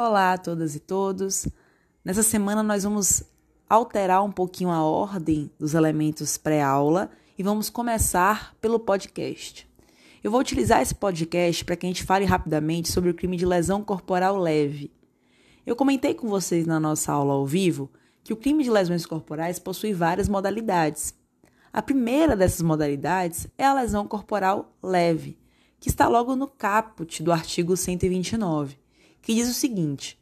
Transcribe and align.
Olá 0.00 0.34
a 0.34 0.38
todas 0.38 0.76
e 0.76 0.78
todos. 0.78 1.48
Nessa 2.04 2.22
semana 2.22 2.62
nós 2.62 2.84
vamos 2.84 3.24
alterar 3.68 4.22
um 4.22 4.30
pouquinho 4.30 4.70
a 4.70 4.80
ordem 4.80 5.50
dos 5.58 5.74
elementos 5.74 6.36
pré-aula 6.36 7.10
e 7.36 7.42
vamos 7.42 7.68
começar 7.68 8.54
pelo 8.60 8.78
podcast. 8.78 9.68
Eu 10.22 10.30
vou 10.30 10.38
utilizar 10.38 10.80
esse 10.80 10.94
podcast 10.94 11.64
para 11.64 11.74
que 11.74 11.84
a 11.84 11.88
gente 11.88 12.04
fale 12.04 12.24
rapidamente 12.24 12.92
sobre 12.92 13.10
o 13.10 13.14
crime 13.14 13.36
de 13.36 13.44
lesão 13.44 13.82
corporal 13.82 14.36
leve. 14.36 14.92
Eu 15.66 15.74
comentei 15.74 16.14
com 16.14 16.28
vocês 16.28 16.64
na 16.64 16.78
nossa 16.78 17.12
aula 17.12 17.34
ao 17.34 17.44
vivo 17.44 17.90
que 18.22 18.32
o 18.32 18.36
crime 18.36 18.62
de 18.62 18.70
lesões 18.70 19.04
corporais 19.04 19.58
possui 19.58 19.92
várias 19.92 20.28
modalidades. 20.28 21.12
A 21.72 21.82
primeira 21.82 22.36
dessas 22.36 22.62
modalidades 22.62 23.48
é 23.58 23.64
a 23.64 23.74
lesão 23.74 24.06
corporal 24.06 24.72
leve, 24.80 25.36
que 25.80 25.88
está 25.88 26.06
logo 26.06 26.36
no 26.36 26.46
caput 26.46 27.20
do 27.20 27.32
artigo 27.32 27.76
129 27.76 28.78
que 29.22 29.34
diz 29.34 29.48
o 29.48 29.54
seguinte: 29.54 30.18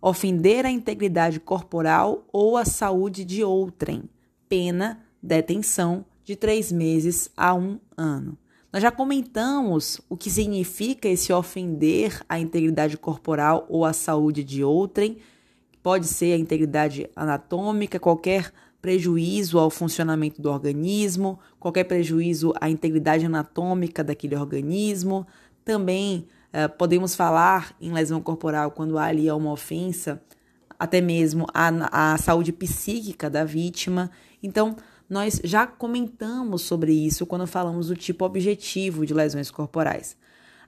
ofender 0.00 0.66
a 0.66 0.70
integridade 0.70 1.40
corporal 1.40 2.24
ou 2.32 2.56
a 2.56 2.64
saúde 2.64 3.24
de 3.24 3.42
outrem, 3.42 4.04
pena, 4.48 5.02
detenção 5.22 6.04
de 6.24 6.36
três 6.36 6.70
meses 6.70 7.30
a 7.36 7.54
um 7.54 7.78
ano. 7.96 8.36
Nós 8.72 8.82
já 8.82 8.90
comentamos 8.90 10.00
o 10.08 10.16
que 10.16 10.28
significa 10.28 11.08
esse 11.08 11.32
ofender 11.32 12.20
a 12.28 12.40
integridade 12.40 12.98
corporal 12.98 13.66
ou 13.68 13.84
a 13.84 13.92
saúde 13.92 14.42
de 14.42 14.64
outrem. 14.64 15.18
Pode 15.80 16.06
ser 16.08 16.32
a 16.32 16.38
integridade 16.38 17.08
anatômica, 17.14 18.00
qualquer 18.00 18.52
prejuízo 18.82 19.58
ao 19.58 19.70
funcionamento 19.70 20.42
do 20.42 20.50
organismo, 20.50 21.38
qualquer 21.58 21.84
prejuízo 21.84 22.52
à 22.60 22.68
integridade 22.68 23.24
anatômica 23.24 24.02
daquele 24.02 24.34
organismo, 24.34 25.26
também 25.64 26.26
podemos 26.78 27.14
falar 27.14 27.74
em 27.80 27.92
lesão 27.92 28.20
corporal 28.20 28.70
quando 28.70 28.98
há 28.98 29.04
ali 29.04 29.30
uma 29.30 29.52
ofensa, 29.52 30.22
até 30.78 31.00
mesmo 31.00 31.46
a, 31.52 32.12
a 32.12 32.18
saúde 32.18 32.52
psíquica 32.52 33.28
da 33.28 33.44
vítima. 33.44 34.10
Então, 34.42 34.76
nós 35.08 35.40
já 35.44 35.66
comentamos 35.66 36.62
sobre 36.62 36.92
isso 36.92 37.26
quando 37.26 37.46
falamos 37.46 37.88
do 37.88 37.96
tipo 37.96 38.24
objetivo 38.24 39.04
de 39.04 39.12
lesões 39.12 39.50
corporais. 39.50 40.16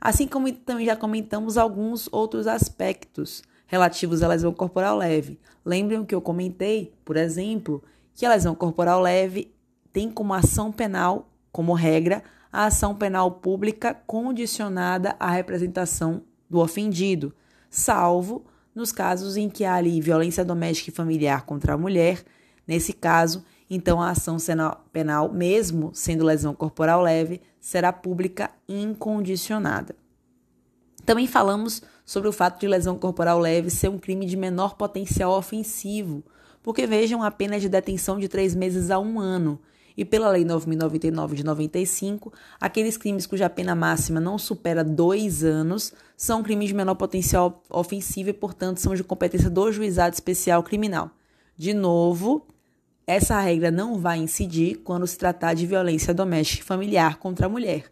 Assim 0.01 0.27
como 0.27 0.53
também 0.53 0.87
já 0.87 0.97
comentamos 0.97 1.57
alguns 1.57 2.09
outros 2.13 2.47
aspectos 2.47 3.43
relativos 3.67 4.23
à 4.23 4.29
lesão 4.29 4.53
corporal 4.53 4.97
leve. 4.97 5.39
Lembrem 5.65 6.05
que 6.05 6.15
eu 6.15 6.21
comentei, 6.21 6.93
por 7.05 7.17
exemplo, 7.17 7.83
que 8.15 8.25
a 8.25 8.31
lesão 8.31 8.55
corporal 8.55 9.01
leve 9.01 9.53
tem 9.93 10.11
como 10.11 10.35
ação 10.35 10.71
penal, 10.71 11.29
como 11.51 11.73
regra, 11.73 12.23
a 12.53 12.67
ação 12.67 12.95
penal 12.95 13.31
pública 13.31 13.95
condicionada 14.07 15.17
à 15.19 15.31
representação 15.31 16.23
do 16.49 16.61
ofendido, 16.61 17.35
salvo 17.69 18.45
nos 18.75 18.93
casos 18.93 19.37
em 19.37 19.49
que 19.49 19.65
há 19.65 19.75
ali 19.75 20.01
violência 20.01 20.45
doméstica 20.45 20.91
e 20.91 20.95
familiar 20.95 21.47
contra 21.47 21.75
a 21.75 21.79
mulher. 21.79 22.23
Nesse 22.67 22.93
caso, 22.93 23.45
então 23.71 24.01
a 24.01 24.11
ação 24.11 24.37
penal, 24.93 25.33
mesmo 25.33 25.91
sendo 25.95 26.25
lesão 26.25 26.55
corporal 26.55 27.03
leve, 27.03 27.41
será 27.59 27.93
pública 27.93 28.51
incondicionada. 28.69 29.97
Também 31.05 31.27
falamos 31.27 31.83
sobre 32.05 32.29
o 32.29 32.33
fato 32.33 32.61
de 32.61 32.69
lesão 32.69 32.99
corporal 32.99 33.39
leve 33.39 33.71
ser 33.71 33.89
um 33.89 33.99
crime 33.99 34.27
de 34.27 34.37
menor 34.37 34.77
potencial 34.77 35.33
ofensivo, 35.33 36.25
porque 36.63 36.87
vejam 36.87 37.23
a 37.23 37.31
pena 37.31 37.59
de 37.59 37.69
detenção 37.69 38.19
de 38.19 38.29
três 38.29 38.55
meses 38.55 38.91
a 38.91 38.99
um 38.99 39.19
ano 39.19 39.61
e 39.97 40.05
pela 40.05 40.29
Lei 40.29 40.45
9.099 40.45 41.35
de 41.35 41.45
95, 41.45 42.33
aqueles 42.61 42.97
crimes 42.97 43.27
cuja 43.27 43.49
pena 43.49 43.75
máxima 43.75 44.21
não 44.21 44.37
supera 44.37 44.85
dois 44.85 45.43
anos 45.43 45.93
são 46.17 46.43
crimes 46.43 46.69
de 46.69 46.75
menor 46.75 46.97
potencial 46.97 47.63
ofensivo 47.71 48.29
e, 48.29 48.33
portanto, 48.35 48.79
são 48.79 48.95
de 48.95 49.03
competência 49.03 49.49
do 49.49 49.73
juizado 49.73 50.15
especial 50.15 50.63
criminal. 50.63 51.11
De 51.57 51.73
novo, 51.73 52.47
essa 53.07 53.41
regra 53.41 53.71
não 53.71 53.99
vai 53.99 54.19
incidir 54.19 54.79
quando 54.85 55.07
se 55.07 55.17
tratar 55.17 55.55
de 55.55 55.67
violência 55.67 56.13
doméstica 56.13 56.63
e 56.63 56.67
familiar 56.67 57.19
contra 57.19 57.47
a 57.47 57.49
mulher, 57.49 57.85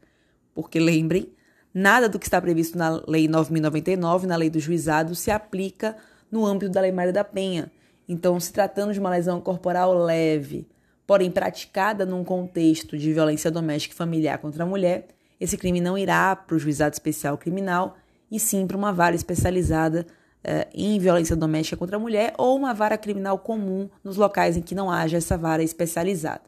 porque 0.54 0.78
lembrem, 0.78 1.32
nada 1.72 2.08
do 2.08 2.18
que 2.18 2.26
está 2.26 2.40
previsto 2.40 2.76
na 2.76 3.02
Lei 3.08 3.26
9.099, 3.26 4.24
na 4.24 4.36
Lei 4.36 4.50
do 4.50 4.60
Juizado, 4.60 5.14
se 5.14 5.30
aplica 5.30 5.96
no 6.30 6.44
âmbito 6.44 6.72
da 6.72 6.82
Lei 6.82 6.92
Maria 6.92 7.12
da 7.12 7.24
Penha. 7.24 7.72
Então, 8.06 8.38
se 8.38 8.52
tratando 8.52 8.92
de 8.92 9.00
uma 9.00 9.08
lesão 9.08 9.40
corporal 9.40 9.94
leve, 9.94 10.66
porém 11.06 11.30
praticada 11.30 12.06
num 12.06 12.24
contexto 12.24 12.96
de 12.96 13.12
violência 13.12 13.50
doméstica 13.50 13.94
e 13.94 13.96
familiar 13.96 14.38
contra 14.38 14.64
a 14.64 14.66
mulher, 14.66 15.08
esse 15.40 15.56
crime 15.56 15.80
não 15.80 15.98
irá 15.98 16.34
para 16.34 16.56
o 16.56 16.58
juizado 16.58 16.94
especial 16.94 17.36
criminal 17.36 17.96
e 18.30 18.38
sim 18.38 18.66
para 18.66 18.76
uma 18.76 18.92
vara 18.92 19.14
especializada 19.14 20.06
eh, 20.42 20.68
em 20.72 20.98
violência 20.98 21.36
doméstica 21.36 21.76
contra 21.76 21.96
a 21.96 22.00
mulher 22.00 22.34
ou 22.38 22.56
uma 22.56 22.72
vara 22.72 22.96
criminal 22.96 23.38
comum 23.38 23.88
nos 24.02 24.16
locais 24.16 24.56
em 24.56 24.62
que 24.62 24.74
não 24.74 24.90
haja 24.90 25.16
essa 25.16 25.36
vara 25.36 25.62
especializada. 25.62 26.42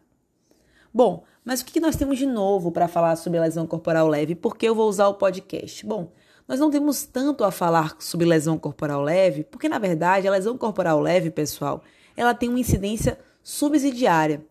Bom, 0.93 1.25
mas 1.45 1.61
o 1.61 1.65
que 1.65 1.79
nós 1.79 1.95
temos 1.95 2.19
de 2.19 2.27
novo 2.27 2.73
para 2.73 2.89
falar 2.89 3.17
sobre 3.17 3.39
lesão 3.39 3.67
corporal 3.67 4.09
leve? 4.09 4.35
Por 4.35 4.57
que 4.57 4.67
eu 4.67 4.75
vou 4.75 4.89
usar 4.89 5.09
o 5.09 5.15
podcast? 5.15 5.85
Bom, 5.85 6.11
nós 6.49 6.59
não 6.59 6.71
temos 6.71 7.05
tanto 7.05 7.45
a 7.45 7.51
falar 7.51 7.97
sobre 7.99 8.27
lesão 8.27 8.59
corporal 8.59 9.03
leve, 9.03 9.45
porque 9.45 9.69
na 9.69 9.79
verdade 9.79 10.27
a 10.27 10.31
lesão 10.31 10.57
corporal 10.57 11.01
leve, 11.01 11.31
pessoal, 11.31 11.83
ela 12.17 12.35
tem 12.35 12.49
uma 12.49 12.61
incidência 12.61 13.19
subsidiária. 13.47 14.45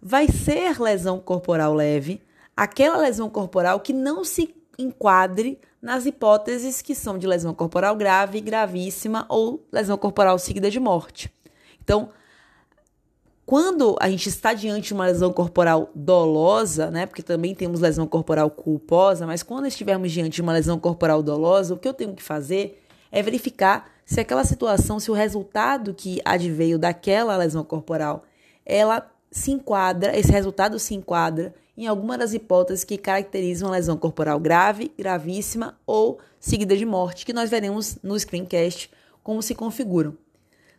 Vai 0.00 0.28
ser 0.28 0.80
lesão 0.80 1.18
corporal 1.18 1.74
leve 1.74 2.22
aquela 2.56 2.96
lesão 2.98 3.28
corporal 3.28 3.80
que 3.80 3.92
não 3.92 4.24
se 4.24 4.54
enquadre 4.78 5.58
nas 5.80 6.06
hipóteses 6.06 6.80
que 6.80 6.94
são 6.94 7.18
de 7.18 7.26
lesão 7.26 7.52
corporal 7.52 7.96
grave, 7.96 8.40
gravíssima 8.40 9.26
ou 9.28 9.66
lesão 9.72 9.98
corporal 9.98 10.38
seguida 10.38 10.70
de 10.70 10.78
morte. 10.78 11.34
Então, 11.82 12.10
quando 13.44 13.96
a 13.98 14.08
gente 14.08 14.28
está 14.28 14.54
diante 14.54 14.86
de 14.86 14.94
uma 14.94 15.06
lesão 15.06 15.32
corporal 15.32 15.90
dolosa, 15.92 16.92
né, 16.92 17.06
porque 17.06 17.24
também 17.24 17.56
temos 17.56 17.80
lesão 17.80 18.06
corporal 18.06 18.48
culposa, 18.48 19.26
mas 19.26 19.42
quando 19.42 19.66
estivermos 19.66 20.12
diante 20.12 20.36
de 20.36 20.42
uma 20.42 20.52
lesão 20.52 20.78
corporal 20.78 21.24
dolosa, 21.24 21.74
o 21.74 21.76
que 21.76 21.88
eu 21.88 21.94
tenho 21.94 22.14
que 22.14 22.22
fazer 22.22 22.84
é 23.10 23.20
verificar 23.20 23.91
se 24.04 24.20
aquela 24.20 24.44
situação, 24.44 25.00
se 25.00 25.10
o 25.10 25.14
resultado 25.14 25.94
que 25.94 26.20
adveio 26.24 26.78
daquela 26.78 27.36
lesão 27.36 27.64
corporal, 27.64 28.24
ela 28.64 29.10
se 29.30 29.50
enquadra, 29.50 30.16
esse 30.16 30.30
resultado 30.30 30.78
se 30.78 30.94
enquadra 30.94 31.54
em 31.76 31.86
alguma 31.86 32.18
das 32.18 32.34
hipóteses 32.34 32.84
que 32.84 32.98
caracterizam 32.98 33.68
a 33.68 33.72
lesão 33.72 33.96
corporal 33.96 34.38
grave, 34.38 34.92
gravíssima 34.96 35.78
ou 35.86 36.18
seguida 36.38 36.76
de 36.76 36.84
morte, 36.84 37.24
que 37.24 37.32
nós 37.32 37.48
veremos 37.48 37.98
no 38.02 38.18
screencast 38.18 38.90
como 39.22 39.42
se 39.42 39.54
configuram. 39.54 40.16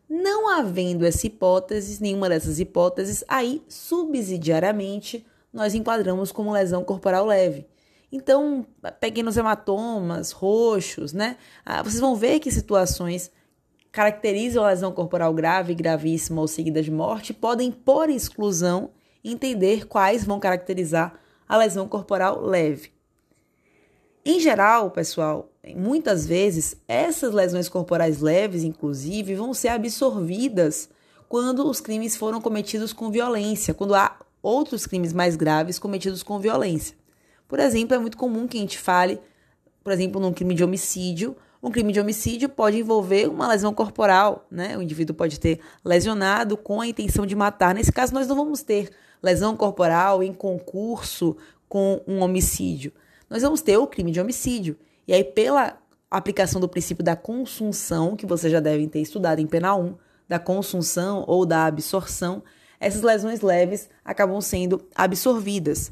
Não 0.07 0.47
havendo 0.47 1.05
essa 1.05 1.25
hipótese, 1.25 2.01
nenhuma 2.01 2.29
dessas 2.29 2.59
hipóteses, 2.59 3.23
aí 3.27 3.63
subsidiariamente 3.67 5.25
nós 5.51 5.73
enquadramos 5.73 6.31
como 6.31 6.51
lesão 6.51 6.83
corporal 6.83 7.25
leve. 7.25 7.65
Então, 8.15 8.63
pequenos 8.99 9.37
hematomas, 9.37 10.29
roxos, 10.29 11.13
né? 11.13 11.35
Ah, 11.65 11.81
vocês 11.81 11.99
vão 11.99 12.15
ver 12.15 12.39
que 12.39 12.51
situações 12.51 13.31
caracterizam 13.91 14.63
a 14.63 14.67
lesão 14.67 14.91
corporal 14.91 15.33
grave, 15.33 15.73
gravíssima 15.73 16.39
ou 16.39 16.47
seguida 16.47 16.83
de 16.83 16.91
morte 16.91 17.33
podem, 17.33 17.71
por 17.71 18.11
exclusão, 18.11 18.91
entender 19.23 19.87
quais 19.87 20.23
vão 20.23 20.39
caracterizar 20.39 21.19
a 21.49 21.57
lesão 21.57 21.87
corporal 21.87 22.39
leve. 22.39 22.91
Em 24.23 24.39
geral, 24.39 24.91
pessoal, 24.91 25.51
muitas 25.75 26.23
vezes 26.23 26.75
essas 26.87 27.33
lesões 27.33 27.67
corporais 27.67 28.21
leves, 28.21 28.63
inclusive, 28.63 29.33
vão 29.33 29.55
ser 29.55 29.69
absorvidas 29.69 30.87
quando 31.27 31.67
os 31.67 31.81
crimes 31.81 32.15
foram 32.15 32.39
cometidos 32.39 32.93
com 32.93 33.09
violência, 33.09 33.73
quando 33.73 33.95
há 33.95 34.19
outros 34.39 34.85
crimes 34.85 35.13
mais 35.13 35.35
graves 35.35 35.79
cometidos 35.79 36.21
com 36.21 36.37
violência. 36.37 37.01
Por 37.53 37.59
exemplo, 37.59 37.95
é 37.95 37.99
muito 37.99 38.17
comum 38.17 38.47
que 38.47 38.57
a 38.57 38.61
gente 38.61 38.79
fale, 38.79 39.19
por 39.83 39.93
exemplo, 39.93 40.19
num 40.19 40.33
crime 40.33 40.55
de 40.55 40.63
homicídio. 40.63 41.37
Um 41.61 41.69
crime 41.69 41.93
de 41.93 41.99
homicídio 41.99 42.49
pode 42.49 42.79
envolver 42.79 43.29
uma 43.29 43.47
lesão 43.47 43.71
corporal, 43.71 44.47
né? 44.49 44.75
O 44.75 44.81
indivíduo 44.81 45.15
pode 45.15 45.39
ter 45.39 45.59
lesionado 45.85 46.57
com 46.57 46.81
a 46.81 46.87
intenção 46.87 47.27
de 47.27 47.35
matar. 47.35 47.75
Nesse 47.75 47.91
caso, 47.91 48.11
nós 48.11 48.27
não 48.27 48.35
vamos 48.35 48.63
ter 48.63 48.89
lesão 49.21 49.55
corporal 49.55 50.23
em 50.23 50.33
concurso 50.33 51.37
com 51.69 52.01
um 52.07 52.21
homicídio. 52.21 52.91
Nós 53.29 53.43
vamos 53.43 53.61
ter 53.61 53.77
o 53.77 53.85
crime 53.85 54.09
de 54.09 54.19
homicídio. 54.19 54.75
E 55.07 55.13
aí, 55.13 55.23
pela 55.23 55.77
aplicação 56.09 56.59
do 56.59 56.67
princípio 56.67 57.03
da 57.03 57.15
consunção, 57.15 58.15
que 58.15 58.25
vocês 58.25 58.51
já 58.51 58.61
devem 58.61 58.89
ter 58.89 58.99
estudado 58.99 59.37
em 59.37 59.45
pena 59.45 59.75
1, 59.75 59.93
da 60.27 60.39
consunção 60.39 61.23
ou 61.27 61.45
da 61.45 61.67
absorção, 61.67 62.41
essas 62.79 63.03
lesões 63.03 63.41
leves 63.41 63.91
acabam 64.03 64.41
sendo 64.41 64.83
absorvidas. 64.95 65.91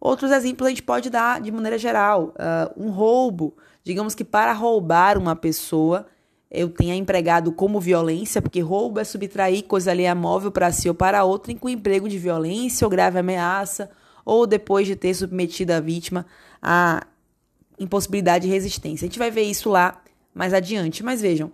Outros 0.00 0.30
exemplos 0.30 0.66
a 0.66 0.70
gente 0.70 0.82
pode 0.82 1.08
dar 1.10 1.40
de 1.40 1.50
maneira 1.50 1.78
geral. 1.78 2.34
Uh, 2.34 2.84
um 2.84 2.90
roubo. 2.90 3.56
Digamos 3.82 4.14
que 4.14 4.24
para 4.24 4.52
roubar 4.52 5.16
uma 5.18 5.34
pessoa, 5.34 6.06
eu 6.50 6.68
tenha 6.68 6.94
empregado 6.94 7.52
como 7.52 7.80
violência, 7.80 8.40
porque 8.40 8.60
roubo 8.60 9.00
é 9.00 9.04
subtrair 9.04 9.64
coisa 9.64 9.90
alheia 9.90 10.14
móvel 10.14 10.50
para 10.50 10.70
si 10.72 10.88
ou 10.88 10.94
para 10.94 11.24
outra 11.24 11.54
com 11.54 11.68
emprego 11.68 12.08
de 12.08 12.18
violência 12.18 12.86
ou 12.86 12.90
grave 12.90 13.18
ameaça, 13.18 13.90
ou 14.24 14.46
depois 14.46 14.86
de 14.86 14.96
ter 14.96 15.14
submetido 15.14 15.72
a 15.72 15.80
vítima 15.80 16.24
à 16.62 17.06
impossibilidade 17.78 18.46
de 18.46 18.52
resistência. 18.52 19.04
A 19.04 19.08
gente 19.08 19.18
vai 19.18 19.30
ver 19.30 19.42
isso 19.42 19.68
lá 19.68 20.00
mais 20.34 20.52
adiante. 20.52 21.02
Mas 21.02 21.20
vejam, 21.20 21.52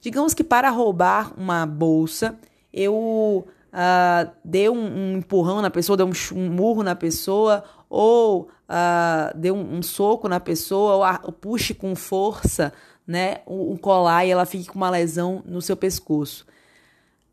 digamos 0.00 0.34
que 0.34 0.42
para 0.42 0.70
roubar 0.70 1.32
uma 1.36 1.66
bolsa, 1.66 2.38
eu 2.72 3.46
uh, 3.72 4.30
dei 4.44 4.68
um, 4.68 4.74
um, 4.76 5.16
empurrão 5.18 5.62
na 5.62 5.70
pessoa, 5.70 5.96
dei 5.96 6.06
um, 6.06 6.12
um 6.34 6.50
murro 6.50 6.82
na 6.82 6.94
pessoa, 6.94 7.64
ou 7.88 8.48
uh, 8.68 9.36
dei 9.36 9.50
um, 9.50 9.76
um, 9.78 9.82
soco 9.82 10.28
na 10.28 10.38
pessoa, 10.38 10.96
ou, 10.96 11.04
a, 11.04 11.20
ou 11.24 11.32
puxe 11.32 11.74
com 11.74 11.94
força 11.96 12.72
né, 13.06 13.40
um 13.46 13.76
colar 13.76 14.24
e 14.24 14.30
ela 14.30 14.46
fique 14.46 14.66
com 14.66 14.76
uma 14.76 14.90
lesão 14.90 15.42
no 15.44 15.60
seu 15.60 15.76
pescoço. 15.76 16.46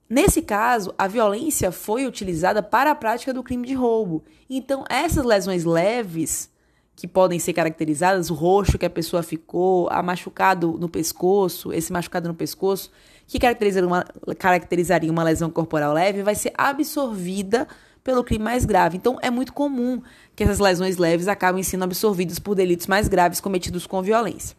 Nesse 0.10 0.42
caso, 0.42 0.94
a 0.98 1.08
violência 1.08 1.72
foi 1.72 2.08
utilizada 2.08 2.64
para 2.64 2.92
a 2.92 2.96
prática 2.96 3.32
do 3.32 3.44
crime 3.44 3.68
de 3.68 3.76
roubo. 3.76 4.24
Então, 4.50 4.84
essas 4.90 5.24
lesões 5.24 5.64
leves, 5.66 6.50
que 6.96 7.08
podem 7.08 7.38
ser 7.38 7.54
caracterizadas, 7.54 8.32
o 8.32 8.34
roxo 8.34 8.78
que 8.78 8.86
a 8.86 8.90
pessoa 8.90 9.22
ficou, 9.22 9.88
a 9.90 10.02
machucado 10.02 10.78
no 10.80 10.90
pescoço, 10.90 11.72
esse 11.72 11.94
machucado 11.94 12.28
no 12.28 12.34
pescoço, 12.34 12.92
que 13.30 13.38
caracterizaria 13.38 13.88
uma, 13.88 14.04
caracterizaria 14.40 15.12
uma 15.12 15.24
lesão 15.24 15.52
corporal 15.52 15.94
leve, 15.94 16.24
vai 16.24 16.34
ser 16.34 16.52
absorvida 16.58 17.68
pelo 18.04 18.24
crime 18.24 18.44
mais 18.44 18.66
grave. 18.66 18.98
Então, 18.98 19.20
é 19.22 19.30
muito 19.30 19.54
comum 19.54 20.02
que 20.36 20.44
essas 20.44 20.58
lesões 20.58 20.98
leves 20.98 21.28
acabem 21.28 21.62
sendo 21.62 21.84
absorvidas 21.84 22.40
por 22.40 22.56
delitos 22.56 22.88
mais 22.88 23.08
graves 23.08 23.40
cometidos 23.40 23.86
com 23.86 24.02
violência. 24.02 24.58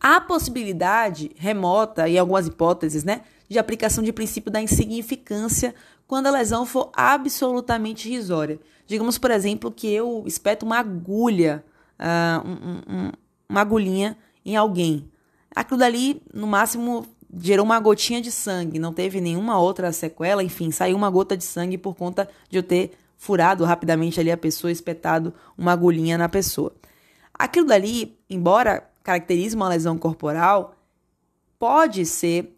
Há 0.00 0.20
possibilidade 0.20 1.30
remota, 1.36 2.08
em 2.08 2.18
algumas 2.18 2.48
hipóteses, 2.48 3.04
né, 3.04 3.20
de 3.48 3.56
aplicação 3.56 4.02
de 4.02 4.12
princípio 4.12 4.50
da 4.50 4.60
insignificância 4.60 5.76
quando 6.08 6.26
a 6.26 6.32
lesão 6.32 6.66
for 6.66 6.90
absolutamente 6.92 8.08
irrisória. 8.08 8.58
Digamos, 8.84 9.16
por 9.16 9.30
exemplo, 9.30 9.70
que 9.70 9.86
eu 9.86 10.24
espeto 10.26 10.66
uma 10.66 10.80
agulha, 10.80 11.64
uh, 12.00 12.48
um, 12.48 12.96
um, 12.96 13.12
uma 13.48 13.60
agulhinha 13.60 14.18
em 14.44 14.56
alguém. 14.56 15.11
Aquilo 15.54 15.78
dali, 15.78 16.22
no 16.32 16.46
máximo, 16.46 17.06
gerou 17.40 17.64
uma 17.64 17.78
gotinha 17.78 18.20
de 18.20 18.30
sangue, 18.30 18.78
não 18.78 18.92
teve 18.92 19.20
nenhuma 19.20 19.58
outra 19.58 19.92
sequela, 19.92 20.42
enfim, 20.42 20.70
saiu 20.70 20.96
uma 20.96 21.10
gota 21.10 21.36
de 21.36 21.44
sangue 21.44 21.78
por 21.78 21.94
conta 21.94 22.28
de 22.50 22.58
eu 22.58 22.62
ter 22.62 22.92
furado 23.16 23.64
rapidamente 23.64 24.18
ali 24.18 24.30
a 24.30 24.36
pessoa, 24.36 24.72
espetado 24.72 25.32
uma 25.56 25.72
agulhinha 25.72 26.18
na 26.18 26.28
pessoa. 26.28 26.74
Aquilo 27.32 27.66
dali, 27.66 28.18
embora 28.28 28.90
caracteriza 29.02 29.56
uma 29.56 29.68
lesão 29.68 29.96
corporal, 29.96 30.74
pode 31.58 32.04
ser 32.04 32.56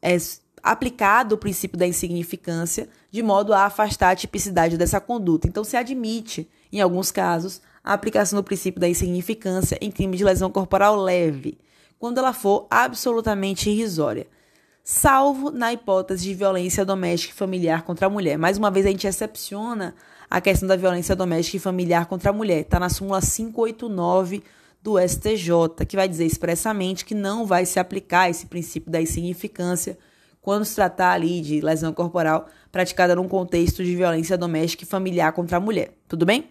é, 0.00 0.16
aplicado 0.62 1.34
o 1.34 1.38
princípio 1.38 1.78
da 1.78 1.86
insignificância 1.86 2.88
de 3.10 3.22
modo 3.22 3.52
a 3.52 3.64
afastar 3.64 4.10
a 4.10 4.16
tipicidade 4.16 4.76
dessa 4.76 5.00
conduta. 5.00 5.48
Então, 5.48 5.64
se 5.64 5.76
admite, 5.76 6.48
em 6.72 6.80
alguns 6.80 7.10
casos, 7.10 7.60
a 7.88 7.94
aplicação 7.94 8.38
do 8.38 8.44
princípio 8.44 8.78
da 8.78 8.86
insignificância 8.86 9.78
em 9.80 9.90
crime 9.90 10.14
de 10.14 10.22
lesão 10.22 10.50
corporal 10.50 10.94
leve, 10.94 11.56
quando 11.98 12.18
ela 12.18 12.34
for 12.34 12.66
absolutamente 12.70 13.70
irrisória, 13.70 14.26
salvo 14.84 15.50
na 15.50 15.72
hipótese 15.72 16.24
de 16.24 16.34
violência 16.34 16.84
doméstica 16.84 17.32
e 17.32 17.36
familiar 17.38 17.84
contra 17.84 18.06
a 18.06 18.10
mulher. 18.10 18.36
Mais 18.36 18.58
uma 18.58 18.70
vez, 18.70 18.84
a 18.84 18.90
gente 18.90 19.06
excepciona 19.06 19.94
a 20.28 20.38
questão 20.38 20.68
da 20.68 20.76
violência 20.76 21.16
doméstica 21.16 21.56
e 21.56 21.60
familiar 21.60 22.04
contra 22.04 22.28
a 22.28 22.32
mulher. 22.32 22.60
Está 22.60 22.78
na 22.78 22.90
súmula 22.90 23.22
589 23.22 24.42
do 24.82 25.00
STJ, 25.00 25.86
que 25.88 25.96
vai 25.96 26.06
dizer 26.06 26.26
expressamente 26.26 27.06
que 27.06 27.14
não 27.14 27.46
vai 27.46 27.64
se 27.64 27.80
aplicar 27.80 28.28
esse 28.28 28.44
princípio 28.44 28.92
da 28.92 29.00
insignificância 29.00 29.96
quando 30.42 30.66
se 30.66 30.74
tratar 30.74 31.12
ali 31.12 31.40
de 31.40 31.62
lesão 31.62 31.94
corporal 31.94 32.48
praticada 32.70 33.16
num 33.16 33.26
contexto 33.26 33.82
de 33.82 33.96
violência 33.96 34.36
doméstica 34.36 34.84
e 34.84 34.86
familiar 34.86 35.32
contra 35.32 35.56
a 35.56 35.60
mulher. 35.60 35.94
Tudo 36.06 36.26
bem? 36.26 36.50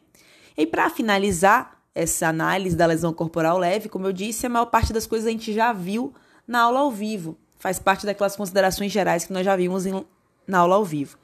E 0.57 0.65
para 0.65 0.89
finalizar 0.89 1.77
essa 1.93 2.27
análise 2.27 2.75
da 2.75 2.85
lesão 2.85 3.13
corporal 3.13 3.57
leve, 3.57 3.87
como 3.89 4.07
eu 4.07 4.13
disse, 4.13 4.45
a 4.45 4.49
maior 4.49 4.65
parte 4.65 4.91
das 4.91 5.05
coisas 5.05 5.27
a 5.27 5.31
gente 5.31 5.53
já 5.53 5.71
viu 5.71 6.13
na 6.47 6.61
aula 6.61 6.79
ao 6.79 6.91
vivo. 6.91 7.37
Faz 7.59 7.79
parte 7.79 8.05
daquelas 8.05 8.35
considerações 8.35 8.91
gerais 8.91 9.25
que 9.25 9.33
nós 9.33 9.45
já 9.45 9.55
vimos 9.55 9.85
em, 9.85 10.05
na 10.47 10.59
aula 10.59 10.75
ao 10.75 10.85
vivo. 10.85 11.17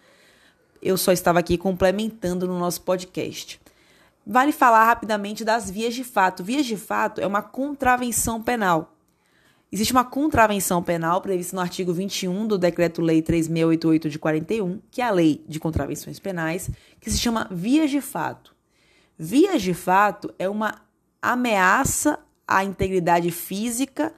Eu 0.82 0.98
só 0.98 1.12
estava 1.12 1.40
aqui 1.40 1.58
complementando 1.58 2.48
no 2.48 2.60
nosso 2.60 2.82
podcast. 2.82 3.60
Vale 4.26 4.52
falar 4.52 4.86
rapidamente 4.86 5.44
das 5.44 5.70
vias 5.70 5.94
de 5.94 6.04
fato. 6.04 6.44
Vias 6.44 6.66
de 6.66 6.78
fato 6.78 7.20
é 7.20 7.28
uma 7.28 7.42
contravenção 7.42 8.42
penal. 8.42 8.94
Existe 9.72 9.92
uma 9.92 10.06
contravenção 10.06 10.84
penal 10.84 11.20
prevista 11.22 11.56
no 11.56 11.62
artigo 11.62 11.92
21 11.92 12.48
do 12.48 12.58
Decreto-Lei 12.60 13.22
3688 13.24 14.10
de 14.10 14.20
41, 14.20 14.80
que 14.92 15.02
é 15.02 15.06
a 15.06 15.12
Lei 15.12 15.44
de 15.48 15.60
Contravenções 15.60 16.20
Penais, 16.20 16.70
que 17.00 17.10
se 17.10 17.18
chama 17.18 17.48
vias 17.50 17.90
de 17.90 18.00
fato. 18.00 18.53
Vias 19.18 19.62
de 19.62 19.74
fato 19.74 20.34
é 20.38 20.50
uma 20.50 20.82
ameaça 21.22 22.20
à 22.48 22.64
integridade 22.64 23.32
física 23.32 24.14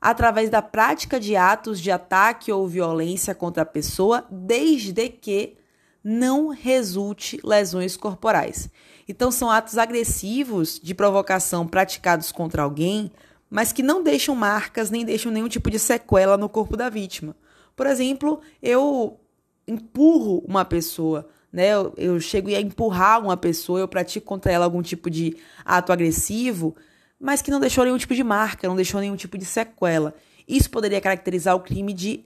através 0.00 0.50
da 0.50 0.60
prática 0.60 1.18
de 1.18 1.34
atos 1.34 1.80
de 1.80 1.90
ataque 1.90 2.52
ou 2.52 2.68
violência 2.68 3.34
contra 3.34 3.62
a 3.62 3.66
pessoa, 3.66 4.26
desde 4.30 5.08
que 5.08 5.56
não 6.04 6.48
resulte 6.48 7.40
lesões 7.42 7.96
corporais. 7.96 8.68
Então, 9.08 9.30
são 9.30 9.50
atos 9.50 9.78
agressivos 9.78 10.78
de 10.78 10.94
provocação 10.94 11.66
praticados 11.66 12.30
contra 12.30 12.62
alguém, 12.62 13.10
mas 13.48 13.72
que 13.72 13.82
não 13.82 14.02
deixam 14.02 14.34
marcas 14.34 14.90
nem 14.90 15.04
deixam 15.06 15.32
nenhum 15.32 15.48
tipo 15.48 15.70
de 15.70 15.78
sequela 15.78 16.36
no 16.36 16.50
corpo 16.50 16.76
da 16.76 16.90
vítima. 16.90 17.34
Por 17.74 17.86
exemplo, 17.86 18.40
eu 18.62 19.18
empurro 19.66 20.44
uma 20.46 20.64
pessoa, 20.64 21.26
né? 21.54 21.68
Eu, 21.68 21.94
eu 21.96 22.20
chego 22.20 22.48
a 22.48 22.60
empurrar 22.60 23.22
uma 23.22 23.36
pessoa, 23.36 23.78
eu 23.78 23.86
pratico 23.86 24.26
contra 24.26 24.50
ela 24.50 24.64
algum 24.64 24.82
tipo 24.82 25.08
de 25.08 25.36
ato 25.64 25.92
agressivo, 25.92 26.74
mas 27.18 27.40
que 27.40 27.50
não 27.50 27.60
deixou 27.60 27.84
nenhum 27.84 27.96
tipo 27.96 28.14
de 28.14 28.24
marca, 28.24 28.66
não 28.66 28.74
deixou 28.74 29.00
nenhum 29.00 29.16
tipo 29.16 29.38
de 29.38 29.44
sequela. 29.44 30.14
Isso 30.48 30.68
poderia 30.68 31.00
caracterizar 31.00 31.54
o 31.54 31.60
crime 31.60 31.92
de, 31.92 32.24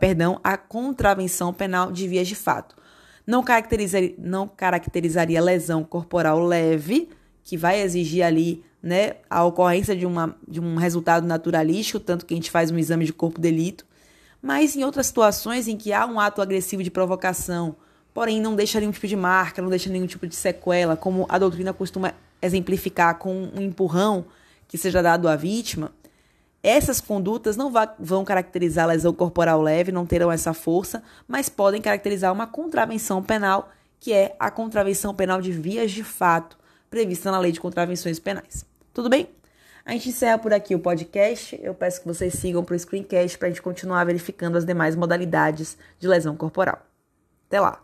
perdão, 0.00 0.40
a 0.42 0.56
contravenção 0.56 1.52
penal 1.52 1.92
de 1.92 2.08
vias 2.08 2.26
de 2.26 2.34
fato 2.34 2.74
não 3.26 3.42
caracterizaria, 3.42 4.14
não 4.18 4.46
caracterizaria 4.46 5.40
lesão 5.40 5.82
corporal 5.82 6.40
leve, 6.40 7.08
que 7.42 7.56
vai 7.56 7.80
exigir 7.80 8.22
ali 8.22 8.64
né, 8.82 9.16
a 9.28 9.44
ocorrência 9.44 9.96
de, 9.96 10.06
uma, 10.06 10.36
de 10.46 10.60
um 10.60 10.76
resultado 10.76 11.26
naturalístico, 11.26 11.98
tanto 12.00 12.26
que 12.26 12.34
a 12.34 12.36
gente 12.36 12.50
faz 12.50 12.70
um 12.70 12.78
exame 12.78 13.04
de 13.04 13.12
corpo 13.12 13.40
delito, 13.40 13.86
mas 14.42 14.76
em 14.76 14.84
outras 14.84 15.06
situações 15.06 15.68
em 15.68 15.76
que 15.76 15.92
há 15.92 16.06
um 16.06 16.20
ato 16.20 16.42
agressivo 16.42 16.82
de 16.82 16.90
provocação, 16.90 17.76
porém 18.14 18.40
não 18.40 18.54
deixa 18.54 18.80
nenhum 18.80 18.92
tipo 18.92 19.06
de 19.06 19.16
marca, 19.16 19.60
não 19.60 19.68
deixa 19.68 19.90
nenhum 19.90 20.06
tipo 20.06 20.26
de 20.26 20.36
sequela, 20.36 20.96
como 20.96 21.26
a 21.28 21.38
doutrina 21.38 21.74
costuma 21.74 22.14
exemplificar 22.40 23.18
com 23.18 23.50
um 23.54 23.60
empurrão 23.60 24.24
que 24.68 24.78
seja 24.78 25.02
dado 25.02 25.28
à 25.28 25.36
vítima, 25.36 25.92
essas 26.64 26.98
condutas 26.98 27.58
não 27.58 27.70
vão 27.98 28.24
caracterizar 28.24 28.88
lesão 28.88 29.12
corporal 29.12 29.60
leve, 29.60 29.92
não 29.92 30.06
terão 30.06 30.32
essa 30.32 30.54
força, 30.54 31.02
mas 31.28 31.50
podem 31.50 31.82
caracterizar 31.82 32.32
uma 32.32 32.46
contravenção 32.46 33.22
penal, 33.22 33.70
que 34.00 34.14
é 34.14 34.34
a 34.40 34.50
contravenção 34.50 35.14
penal 35.14 35.42
de 35.42 35.52
vias 35.52 35.90
de 35.90 36.02
fato, 36.02 36.56
prevista 36.88 37.30
na 37.30 37.38
Lei 37.38 37.52
de 37.52 37.60
Contravenções 37.60 38.18
Penais. 38.18 38.64
Tudo 38.94 39.10
bem? 39.10 39.28
A 39.84 39.92
gente 39.92 40.08
encerra 40.08 40.38
por 40.38 40.54
aqui 40.54 40.74
o 40.74 40.78
podcast. 40.78 41.60
Eu 41.62 41.74
peço 41.74 42.00
que 42.00 42.06
vocês 42.06 42.32
sigam 42.32 42.64
para 42.64 42.74
o 42.74 42.78
screencast 42.78 43.36
para 43.36 43.48
a 43.48 43.50
gente 43.50 43.60
continuar 43.60 44.02
verificando 44.04 44.56
as 44.56 44.64
demais 44.64 44.96
modalidades 44.96 45.76
de 45.98 46.08
lesão 46.08 46.34
corporal. 46.34 46.78
Até 47.46 47.60
lá! 47.60 47.83